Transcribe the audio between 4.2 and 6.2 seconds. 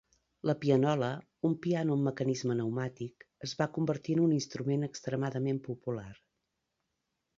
un instrument extremadament popular.